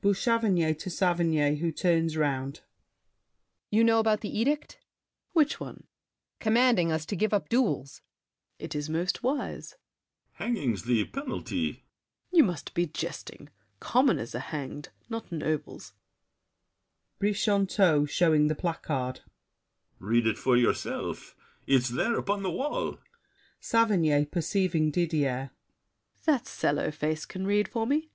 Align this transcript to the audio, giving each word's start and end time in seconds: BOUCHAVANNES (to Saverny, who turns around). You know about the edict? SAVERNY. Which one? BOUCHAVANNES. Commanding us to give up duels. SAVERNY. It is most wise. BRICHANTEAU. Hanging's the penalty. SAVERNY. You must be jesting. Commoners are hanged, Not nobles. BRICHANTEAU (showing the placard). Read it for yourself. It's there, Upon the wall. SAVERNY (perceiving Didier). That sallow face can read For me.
BOUCHAVANNES 0.00 0.74
(to 0.78 0.88
Saverny, 0.88 1.56
who 1.56 1.70
turns 1.70 2.16
around). 2.16 2.62
You 3.68 3.84
know 3.84 3.98
about 3.98 4.22
the 4.22 4.30
edict? 4.38 4.72
SAVERNY. 4.72 4.84
Which 5.34 5.60
one? 5.60 5.74
BOUCHAVANNES. 5.74 5.86
Commanding 6.40 6.92
us 6.92 7.04
to 7.04 7.14
give 7.16 7.34
up 7.34 7.50
duels. 7.50 7.92
SAVERNY. 8.56 8.64
It 8.64 8.74
is 8.74 8.88
most 8.88 9.22
wise. 9.22 9.74
BRICHANTEAU. 9.74 10.36
Hanging's 10.62 10.82
the 10.84 11.04
penalty. 11.08 11.66
SAVERNY. 11.72 11.82
You 12.32 12.44
must 12.44 12.72
be 12.72 12.86
jesting. 12.86 13.50
Commoners 13.78 14.34
are 14.34 14.38
hanged, 14.38 14.88
Not 15.10 15.30
nobles. 15.30 15.92
BRICHANTEAU 17.20 18.06
(showing 18.08 18.46
the 18.48 18.54
placard). 18.54 19.20
Read 19.98 20.26
it 20.26 20.38
for 20.38 20.56
yourself. 20.56 21.36
It's 21.66 21.90
there, 21.90 22.18
Upon 22.18 22.42
the 22.42 22.50
wall. 22.50 22.98
SAVERNY 23.60 24.24
(perceiving 24.24 24.90
Didier). 24.90 25.50
That 26.24 26.46
sallow 26.46 26.90
face 26.90 27.26
can 27.26 27.46
read 27.46 27.68
For 27.68 27.86
me. 27.86 28.08